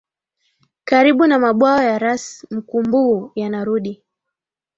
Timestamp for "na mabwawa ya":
1.27-1.99